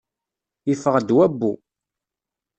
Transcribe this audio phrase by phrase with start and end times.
[0.67, 1.53] Yeffeɣ-d wabbu.